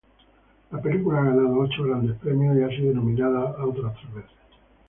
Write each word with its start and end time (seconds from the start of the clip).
La 0.71 0.81
película 0.81 1.19
ha 1.21 1.25
ganado 1.25 1.59
ocho 1.59 1.83
grandes 1.83 2.17
premios 2.17 2.57
y 2.57 2.63
ha 2.63 2.69
sido 2.75 2.91
nominado 2.95 3.55
otras 3.63 3.93
tres 4.01 4.13
veces. 4.15 4.31